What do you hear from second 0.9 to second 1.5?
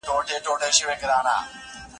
کهنه؟